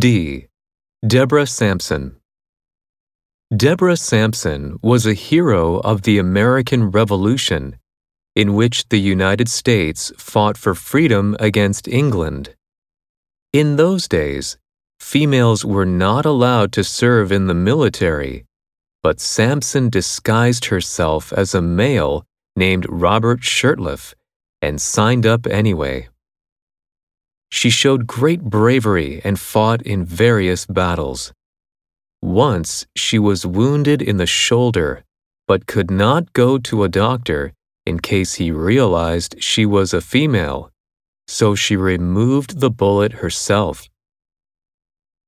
D. 0.00 0.46
Deborah 1.06 1.46
Sampson. 1.46 2.16
Deborah 3.54 3.98
Sampson 3.98 4.78
was 4.80 5.04
a 5.04 5.12
hero 5.12 5.76
of 5.80 6.02
the 6.02 6.16
American 6.16 6.90
Revolution, 6.90 7.76
in 8.34 8.54
which 8.54 8.88
the 8.88 8.98
United 8.98 9.50
States 9.50 10.10
fought 10.16 10.56
for 10.56 10.74
freedom 10.74 11.36
against 11.38 11.86
England. 11.86 12.54
In 13.52 13.76
those 13.76 14.08
days, 14.08 14.56
females 15.00 15.66
were 15.66 15.84
not 15.84 16.24
allowed 16.24 16.72
to 16.72 16.82
serve 16.82 17.30
in 17.30 17.46
the 17.46 17.60
military, 17.70 18.46
but 19.02 19.20
Sampson 19.20 19.90
disguised 19.90 20.64
herself 20.66 21.30
as 21.30 21.54
a 21.54 21.60
male 21.60 22.24
named 22.56 22.86
Robert 22.88 23.40
Shirtliff 23.40 24.14
and 24.62 24.80
signed 24.80 25.26
up 25.26 25.46
anyway. 25.46 26.08
She 27.50 27.70
showed 27.70 28.06
great 28.06 28.42
bravery 28.42 29.20
and 29.24 29.38
fought 29.38 29.82
in 29.82 30.04
various 30.04 30.66
battles. 30.66 31.32
Once 32.22 32.86
she 32.96 33.18
was 33.18 33.46
wounded 33.46 34.00
in 34.02 34.18
the 34.18 34.26
shoulder, 34.26 35.04
but 35.48 35.66
could 35.66 35.90
not 35.90 36.32
go 36.32 36.58
to 36.58 36.84
a 36.84 36.88
doctor 36.88 37.52
in 37.86 37.98
case 37.98 38.34
he 38.34 38.50
realized 38.50 39.42
she 39.42 39.66
was 39.66 39.92
a 39.92 40.00
female, 40.00 40.70
so 41.26 41.54
she 41.54 41.76
removed 41.76 42.60
the 42.60 42.70
bullet 42.70 43.12
herself. 43.14 43.88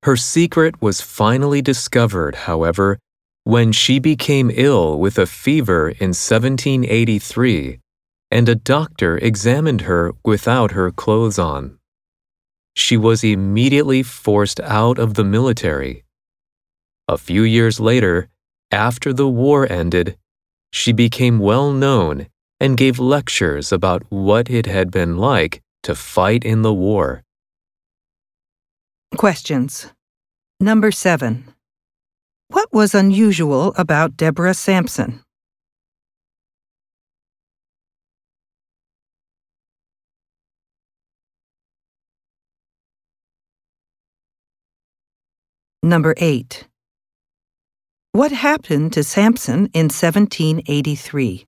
Her 0.05 0.17
secret 0.17 0.81
was 0.83 1.01
finally 1.01 1.63
discovered, 1.63 2.35
however, 2.35 2.99
when 3.45 3.73
she 3.73 3.99
became 3.99 4.51
ill 4.55 4.99
with 4.99 5.19
a 5.19 5.27
fever 5.27 5.89
in 5.89 6.11
1783 6.15 7.79
and 8.31 8.49
a 8.49 8.55
doctor 8.55 9.19
examined 9.19 9.83
her 9.83 10.13
without 10.25 10.71
her 10.73 10.91
clothes 10.91 11.39
on. 11.39 11.79
She 12.75 12.97
was 12.97 13.23
immediately 13.25 14.03
forced 14.03 14.61
out 14.61 14.99
of 14.99 15.15
the 15.15 15.25
military. 15.25 16.05
A 17.09 17.19
few 17.19 17.43
years 17.43 17.79
later, 17.81 18.29
after 18.71 19.13
the 19.13 19.29
war 19.29 19.71
ended, 19.71 20.17
she 20.73 20.93
became 20.93 21.39
well 21.39 21.73
known 21.73 22.29
and 22.59 22.77
gave 22.77 22.99
lectures 22.99 23.73
about 23.73 24.03
what 24.09 24.49
it 24.49 24.67
had 24.67 24.91
been 24.91 25.17
like 25.19 25.61
to 25.83 25.95
fight 25.95 26.45
in 26.45 26.63
the 26.63 26.73
war. 26.73 27.23
Questions. 29.17 29.89
Number 30.59 30.91
7. 30.91 31.53
What 32.49 32.73
was 32.73 32.95
unusual 32.95 33.75
about 33.77 34.17
Deborah 34.17 34.55
Sampson? 34.55 35.23
Number 45.85 46.15
8. 46.17 46.69
What 48.13 48.31
happened 48.31 48.93
to 48.93 49.03
Sampson 49.03 49.67
in 49.75 49.87
1783? 49.91 51.45